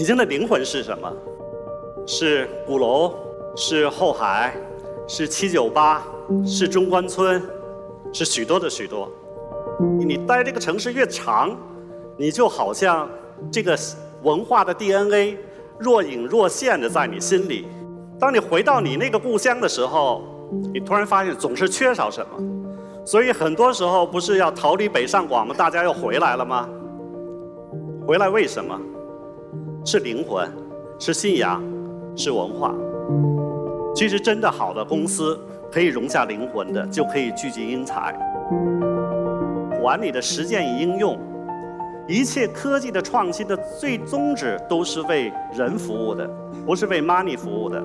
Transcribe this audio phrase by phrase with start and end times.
[0.00, 1.12] 北京的灵魂是什么？
[2.06, 3.12] 是鼓楼，
[3.54, 4.56] 是后海，
[5.06, 6.02] 是七九八，
[6.42, 7.42] 是中关村，
[8.10, 9.06] 是许多的许多。
[9.98, 11.54] 你待这个城市越长，
[12.16, 13.06] 你就好像
[13.52, 13.78] 这个
[14.22, 15.36] 文化的 DNA
[15.78, 17.68] 若隐若现的在你心里。
[18.18, 20.22] 当你回到你那个故乡的时候，
[20.72, 23.04] 你突然发现总是缺少什么。
[23.04, 25.54] 所以很多时候不是要逃离北上广吗？
[25.54, 26.66] 大家又回来了吗？
[28.06, 28.80] 回来为什么？
[29.84, 30.48] 是灵魂，
[30.98, 31.62] 是信仰，
[32.14, 32.74] 是文化。
[33.94, 35.38] 其实真的好的公司，
[35.72, 38.14] 可以容下灵魂的，就可以聚集英才。
[39.80, 41.18] 管理的实践与应用，
[42.06, 46.28] 一切科技的创新的最宗旨都是为人服务的，
[46.66, 47.82] 不是为 money 服务的，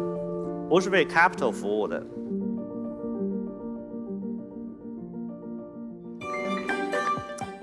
[0.69, 2.03] 不是为 capital 服务的。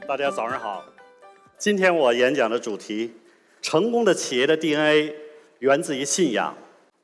[0.09, 0.83] 大家早上好，
[1.59, 3.13] 今天我演讲的主题。
[3.63, 5.15] 成功的企业的 DNA
[5.61, 6.55] 源自于信仰。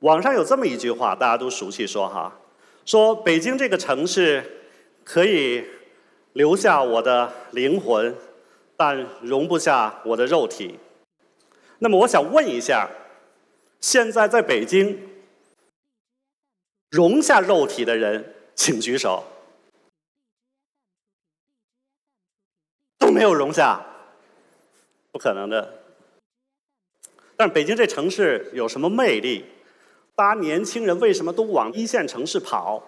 [0.00, 2.38] 网上有这么一句话，大家都熟悉，说哈，
[2.84, 4.68] 说北京这个城市
[5.04, 5.64] 可以
[6.34, 8.14] 留下我的灵魂，
[8.76, 10.78] 但容不下我的肉体。
[11.78, 12.90] 那么我想问一下，
[13.80, 15.08] 现在在北京
[16.90, 19.24] 容下肉体的人，请举手。
[22.98, 23.84] 都没有容下，
[25.12, 25.77] 不可能的。
[27.38, 29.44] 但北京这城市有什么魅力？
[30.16, 32.82] 大家年轻人为什么都往一线城市跑？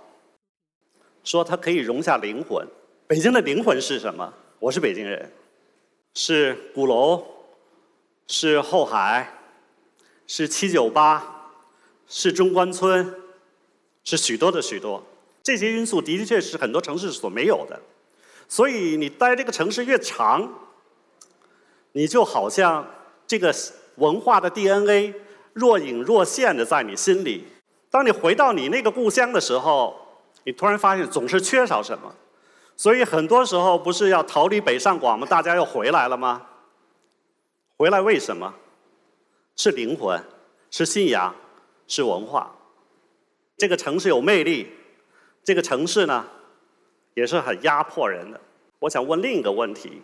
[1.22, 2.66] 说它可以容下灵魂。
[3.06, 4.34] 北京的灵魂是什么？
[4.58, 5.30] 我是北京人，
[6.14, 7.24] 是鼓楼，
[8.26, 9.38] 是后海，
[10.26, 11.52] 是七九八，
[12.08, 13.14] 是中关村，
[14.02, 15.00] 是许多的许多。
[15.44, 17.80] 这些因素的的确是很多城市所没有的。
[18.48, 20.52] 所以你待这个城市越长，
[21.92, 22.84] 你就好像
[23.28, 23.55] 这个。
[24.00, 25.14] 文化的 DNA
[25.52, 27.46] 若隐若现的在你心里。
[27.90, 29.94] 当你回到你那个故乡的时候，
[30.44, 32.14] 你突然发现总是缺少什么。
[32.77, 35.27] 所以很多时候不是要逃离北上广吗？
[35.28, 36.46] 大家又回来了吗？
[37.77, 38.55] 回来为什么？
[39.55, 40.22] 是灵魂，
[40.70, 41.34] 是信仰，
[41.86, 42.55] 是文化。
[43.58, 44.68] 这个城市有魅力，
[45.44, 46.27] 这个城市呢，
[47.14, 48.40] 也是很压迫人的。
[48.78, 50.00] 我想问另一个问题，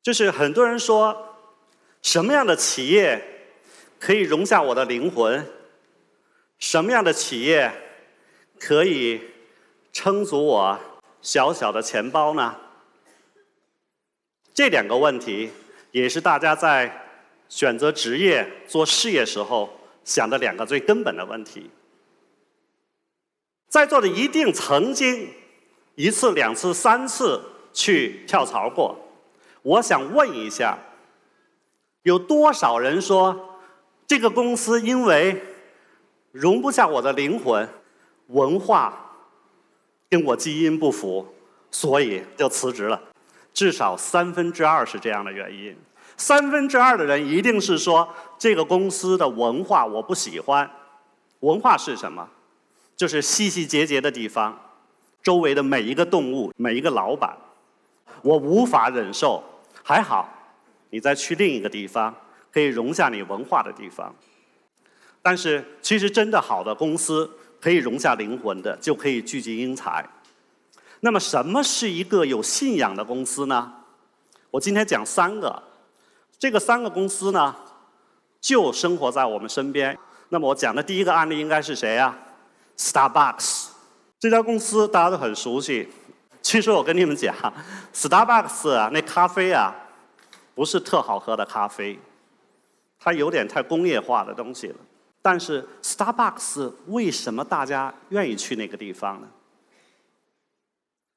[0.00, 1.33] 就是很多人说。
[2.04, 3.48] 什么样的企业
[3.98, 5.50] 可以容下我的灵魂？
[6.58, 7.72] 什么样的企业
[8.60, 9.22] 可以
[9.90, 10.78] 撑足我
[11.22, 12.56] 小小的钱包呢？
[14.52, 15.50] 这两个问题
[15.92, 17.06] 也是大家在
[17.48, 21.70] 选择职业、做事业时候想的两个最根本的问题。
[23.70, 25.30] 在座的一定曾经
[25.94, 27.40] 一次、两次、三次
[27.72, 29.08] 去跳槽过。
[29.62, 30.78] 我想问一下。
[32.04, 33.58] 有多少人说，
[34.06, 35.42] 这个公司因为
[36.32, 37.66] 容不下我的灵魂、
[38.26, 39.10] 文化
[40.10, 41.26] 跟我基因不符，
[41.70, 43.00] 所以就辞职了？
[43.54, 45.74] 至少三分之二是这样的原因。
[46.18, 48.06] 三分之二的人一定是说，
[48.38, 50.70] 这个公司的文化我不喜欢。
[51.40, 52.28] 文化是什么？
[52.96, 54.60] 就是细细节节的地方，
[55.22, 57.34] 周围的每一个动物、每一个老板，
[58.20, 59.42] 我无法忍受。
[59.82, 60.28] 还好。
[60.94, 62.14] 你再去另一个地方，
[62.52, 64.14] 可以容下你文化的地方。
[65.20, 67.28] 但是，其实真的好的公司，
[67.60, 70.08] 可以容下灵魂的，就可以聚集英才。
[71.00, 73.72] 那么，什么是一个有信仰的公司呢？
[74.52, 75.60] 我今天讲三个，
[76.38, 77.56] 这个三个公司呢，
[78.40, 79.98] 就生活在我们身边。
[80.28, 82.16] 那么，我讲的第一个案例应该是谁呀
[82.78, 83.70] ？Starbucks
[84.20, 85.88] 这家公司大家都很熟悉。
[86.40, 87.34] 其实我跟你们讲
[87.92, 89.74] ，Starbucks，那咖啡啊。
[90.54, 91.98] 不是特好喝的咖啡，
[92.98, 94.76] 它有点太工业化的东西了。
[95.20, 99.28] 但是 Starbucks 为什么大家愿意去那个地方呢？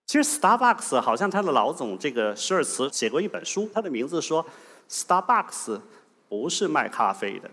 [0.05, 4.45] 其实 Starbucks 好像他的老总这个施尔茨写过一本书，他的名字说
[4.89, 5.81] Starbucks
[6.29, 7.51] 不是卖咖啡的。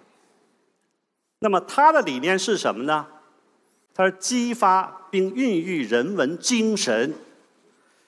[1.40, 3.06] 那么他的理念是什么呢？
[3.92, 7.14] 他是激发并孕育人文精神。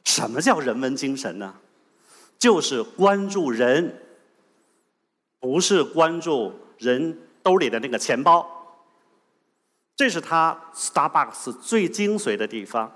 [0.04, 1.52] 什么叫人文精神呢？
[2.38, 4.02] 就是关注人，
[5.40, 8.46] 不是关注人兜里的那个钱包。
[9.94, 12.92] 这是他 Starbucks 最精髓的地方。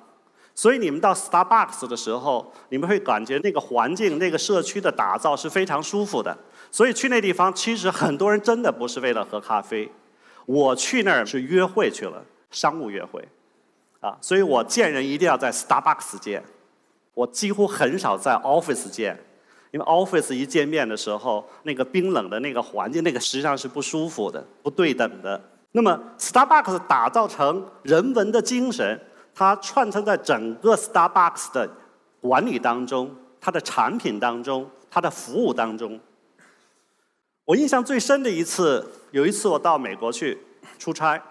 [0.55, 6.37] 所以你们到 Starbucks 的时候，你们会感觉那个环境、那个社区的打造是非常舒服的。
[6.71, 9.91] 所以去那地方，其实很多人真的不是为了喝咖啡。
[10.45, 13.27] 我去那儿是约会去了，商务约会。
[14.01, 16.45] 啊，所以我见人一定要在 Starbucks 见。
[17.15, 19.19] 我几乎很少在 Office 见。
[19.71, 25.41] 因为 Office 一见面的时候，那个冰冷的那个环境，那个实际上是不舒服的、不对等的。
[25.73, 29.01] 那么 Starbucks 打造成人文的精神，
[29.33, 31.71] 它串成在整个 Starbucks 的
[32.21, 36.01] 管理当中、它的产品当中、它的服务当中。
[37.45, 40.39] 我印象最深的一次，有一次我到美国去
[40.79, 41.23] 出差，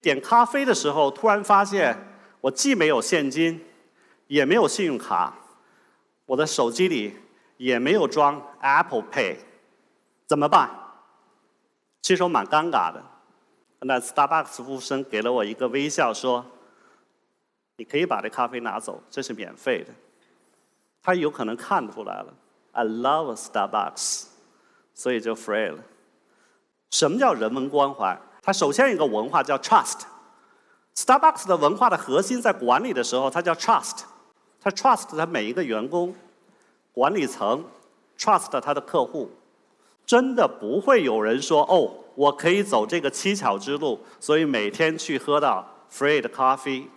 [0.00, 1.96] 点咖啡的时候，突然发现
[2.42, 3.64] 我既没有现金，
[4.26, 5.34] 也没有信用卡，
[6.26, 7.14] 我的手机里
[7.62, 9.36] 也没有装 Apple Pay，
[10.26, 10.68] 怎么办？
[12.00, 13.00] 其实我蛮尴尬的。
[13.82, 16.44] 那 Starbucks 服务生给了我一个微笑，说
[17.78, 19.94] ：“你可以把这咖啡拿走，这是免费的。”
[21.04, 22.34] 他有可能看出来了
[22.72, 24.24] ，I love Starbucks，
[24.92, 25.84] 所以就 free 了。
[26.90, 28.18] 什么叫人文关怀？
[28.42, 30.00] 它首先一个文化叫 trust。
[30.96, 34.00] Starbucks 的文化的核心在管理的时候，它叫 trust。
[34.60, 36.12] 它 trust 它每一个员工，
[36.92, 37.64] 管理层
[38.18, 39.30] trust 他的客户。
[40.04, 46.88] 真的不会有人说哦，我可以走这个七巧之路，所以每天去喝到 free 的咖啡。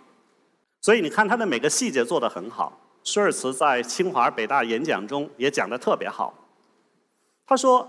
[0.80, 2.80] 所以你看他的每个细节做得很好。
[3.04, 6.34] 舒尔茨在清华、北大演讲中也讲得特别好。
[7.46, 7.88] 他说，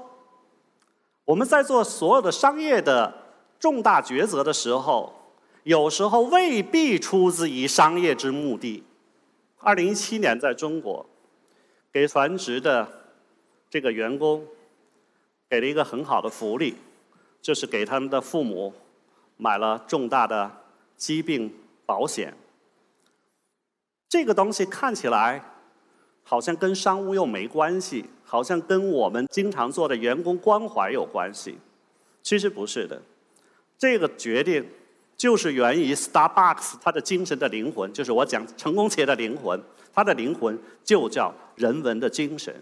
[1.26, 3.12] 我们在做所有的商业的
[3.60, 5.12] 重大抉择的时候，
[5.64, 8.84] 有时候未必出自于商业之目的。
[9.58, 11.04] 二零一七年在中国，
[11.98, 12.88] 给繁殖的
[13.72, 14.46] 这个员工。
[15.50, 16.76] 给了一个很好的福利，
[17.42, 18.74] 就是给他们的父母
[19.38, 20.52] 买了重大的
[20.98, 21.52] 疾病
[21.86, 22.36] 保险。
[24.10, 25.42] 这个东西看起来
[26.22, 31.58] 好像跟商务又没关系，好像跟我们经常做的员工关怀有关系。
[32.22, 33.02] 其实不是的，
[33.78, 34.70] 这个决定
[35.16, 39.58] 就是源于 Starbucks 它的精神的灵魂，就是我讲成功企业的灵魂，
[39.98, 42.54] 它的灵魂就叫人文的精神。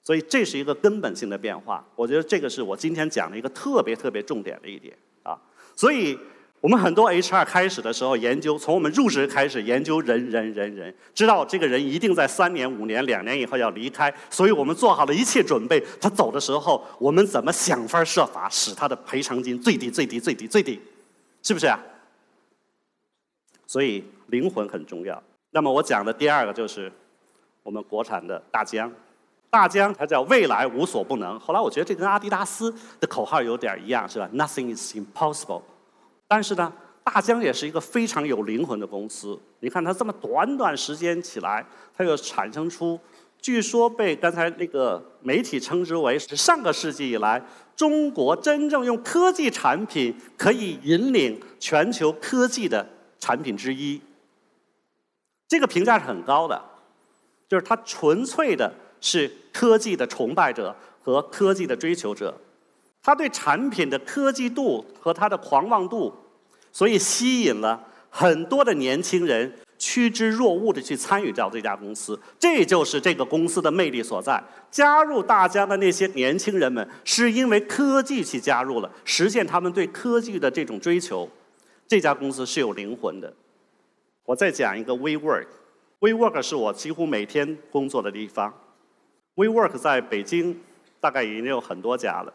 [0.00, 1.84] 所以这是一个根本性的变化。
[1.96, 5.36] 我觉得这个是我今天讲的一个特别特别重点的一点啊，
[5.74, 6.16] 所以。
[6.64, 15.78] 我们很多 HR 开始的时候研究，从我们入职开始研究人人人人，知道这个人一定在三年、五年、两年以后要离开，所以我们做好了一切准备。
[16.00, 20.80] 他走的时候，我们怎么想方设法使他的赔偿金最低、最低、最低、最低，
[21.42, 21.78] 是不是啊？
[23.66, 25.22] 所以灵魂很重要。
[25.50, 26.90] 那么我讲的第二个就是
[27.62, 28.90] 我们国产的大疆，
[29.50, 31.38] 大疆它叫未来无所不能。
[31.38, 35.60] 后来我觉得这跟阿迪达斯的口号有点一样，是吧？Nothing is impossible。
[36.26, 39.38] 但是呢，大疆也是一个非常有灵魂的公司。
[39.60, 41.64] 你看它这么短短时间起来，
[41.96, 42.98] 它又产生出，
[43.40, 47.42] 据说被刚才那个媒体称之为是上个世纪以来
[47.76, 52.88] 中国真正用科技产品可以引领全球科技的
[53.18, 54.00] 产品之一。
[55.46, 56.60] 这个评价是很高的，
[57.48, 62.34] 就是它纯粹的是科技的崇拜者和科技的追求者。
[63.04, 66.10] 他对产品的科技度和他的狂妄度，
[66.72, 74.42] 所以吸引了很多的年轻人趋之若鹜的去参与到这家公司，这就是这个公司的魅力所在。
[74.70, 81.28] 加入大家的那些年轻人们，是因为科技去加入了，实现他们对科技的这种追求。
[81.86, 83.30] 这家公司是有灵魂的。
[84.24, 88.54] 我再讲一个 WeWork，WeWork 是我几乎每天工作的地方。
[89.34, 90.58] WeWork 在北京
[90.98, 92.32] 大概已经有很多家了。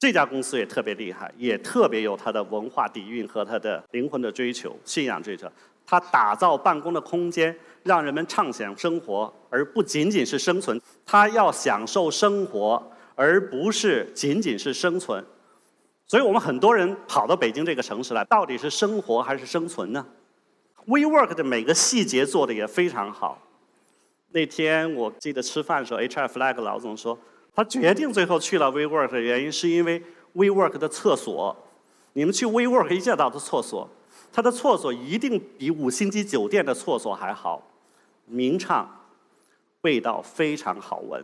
[0.00, 5.46] 这家公司也特别厉害，也特别有它的文化底蕴和它的灵魂的追求、信仰追求。
[5.84, 10.80] 它打造办公的空间，让人们畅想生活，而不仅仅是生存。
[11.04, 15.22] 它要享受生活，而不是仅仅是生存。
[16.06, 20.06] 所以我们很多人跑到北京这个城市来，到底是生活还是生存呢
[20.86, 23.38] ？WeWork 的每个细节做的也非常好。
[24.30, 27.18] 那天我记得吃饭的时候，HR Flag 老总说。
[27.60, 30.02] 他决定最后去了 WeWork 的原因，是因为
[30.34, 31.54] WeWork 的厕所。
[32.14, 33.86] 你们去 WeWork 一见到的厕所，
[34.32, 37.62] 它的厕所一定比五星级酒店的厕所还好，
[38.24, 38.88] 明畅，
[39.82, 41.22] 味道非常好闻，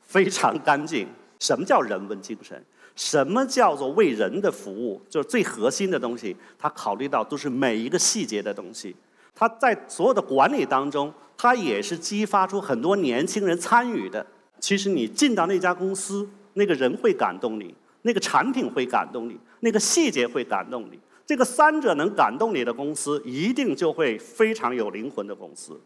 [0.00, 1.06] 非常干净。
[1.38, 2.64] 什么叫人文精神？
[2.96, 5.02] 什么叫做为人的服务？
[5.10, 8.96] 就是最核心的东西，他考虑到都是每一个细节的东西。
[9.34, 14.26] 他在所有的管理当中，他也是激发出很多年轻人参与的。
[14.60, 21.00] 其实你进到那家公司，那个人会感动你，那个产品会感动你，那个细节会感动你。
[21.24, 25.80] 这个三者能感动你的公司，一定就会非常有灵魂的公司。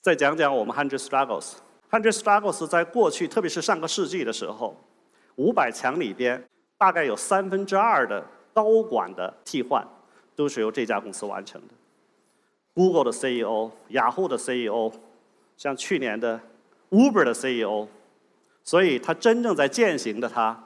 [0.00, 4.76] 再讲讲我们 Hundred Struggles，Hundred Struggles 在过去，特别是上个世纪的时候，
[5.36, 6.44] 五百强里边，
[6.78, 9.86] 大概有三分之二的高管的替换，
[10.34, 11.74] 都是由这家公司完成的。
[12.74, 14.92] Google 的 CEO，雅虎的 CEO，
[15.56, 16.40] 像去年的。
[16.90, 17.88] Uber 的 CEO，
[18.62, 20.64] 所以他真正在践行的，他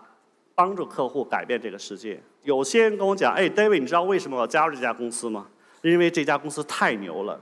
[0.55, 2.21] 帮助客户改变这个世界。
[2.43, 5.47] 有些人跟我讲：“哎，David，你知道为什么我加入这家公司吗？
[5.83, 7.41] 因为这家公司太牛了。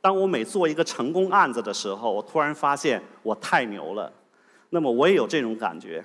[0.00, 4.12] 当我每做一个成功案子的时候，我突然发现我太牛了。
[4.70, 6.04] 那么我也有这种感觉。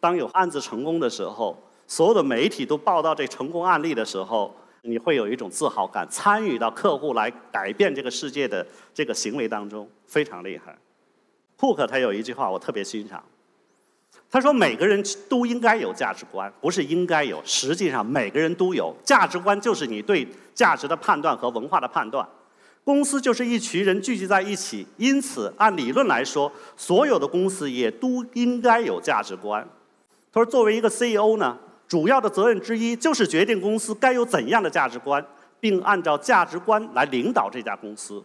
[0.00, 10.76] 当有案子成功的时候，所有的媒体都报道这成功案例的时候，你会有一种自豪感，参与到客户来改变这个世界的这个行为当中，非常厉害。”
[11.58, 13.22] 库克他有一句话我特别欣赏，
[14.30, 22.28] 他说每个人都应该有价值观，不是应该有，实际上每个人都有价值观，就是你对价值的判断和文化的判断。
[22.84, 29.66] 公司就是一群人聚集在一起，因此按理论来说，所有的公司也都应该有价值观。
[30.32, 31.58] 他说作为一个 CEO 呢，
[31.88, 35.24] 主要的责任之一就是决定公司该有怎样的价值观，
[35.58, 38.22] 并按照价值观来领导这家公司。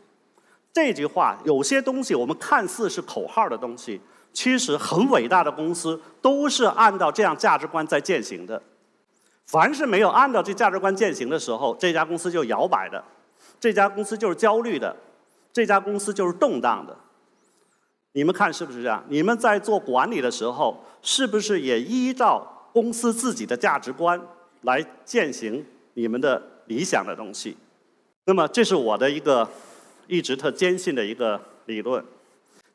[0.74, 4.00] 这句话，有些东西我们看似是口号的东西，
[4.32, 8.62] 其实很伟大的公司都是按照这样价值观在践行的。
[9.46, 13.04] 凡是没有按照这价值观践行的时候，这家公司就摇摆的，
[13.60, 14.96] 这家公司就是焦虑的，
[15.52, 16.96] 这家公司就是动荡的。
[18.14, 19.04] 你们看是不是这样？
[19.10, 24.22] 你们在做管理的时候，是不是也依照公司自己的价值观
[24.62, 27.58] 来践行你们的理想的东西？
[28.24, 29.50] 那么，这是我的一个。
[30.12, 32.04] 一直特坚信的一个理论，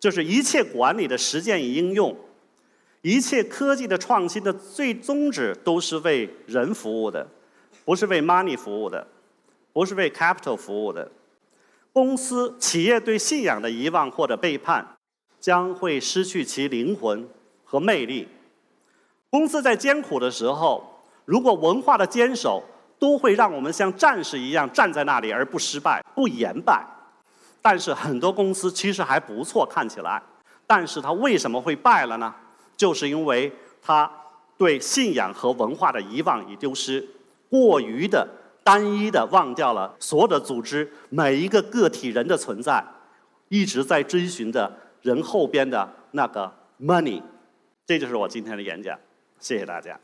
[0.00, 2.16] 就是一切管理的实践与应用，
[3.02, 7.28] 一切科技的创新的最宗旨都是为人服务的，
[7.84, 9.06] 不是为 money 服务的，
[9.74, 11.12] 不是为 capital 服务的。
[11.92, 14.96] 公司、企业对信仰的遗忘或者背叛，
[15.38, 17.28] 将会失去其灵魂
[17.64, 18.26] 和魅力。
[19.28, 22.64] 公司在艰苦的时候，如果文化的坚守
[22.98, 26.82] 都会让我们像战士一样站在那里而不失败、不言败。
[27.66, 30.22] 但是很多公司其实还不错，看起来，
[30.68, 32.32] 但是它为什么会败了呢？
[32.76, 34.08] 就是因为它
[34.56, 37.04] 对信仰和文化的遗忘与丢失，
[37.50, 38.28] 过于的
[38.62, 42.84] 单一的忘掉了所有的组织每一个个体人的存在，
[43.48, 47.20] 一直在追寻着人后边的那个 money。
[47.84, 48.96] 这就是我今天的演讲，
[49.40, 49.98] 谢谢大家。